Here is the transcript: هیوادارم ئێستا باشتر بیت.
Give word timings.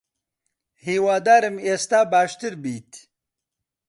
هیوادارم 0.85 1.55
ئێستا 1.65 2.01
باشتر 2.13 2.53
بیت. 2.63 2.91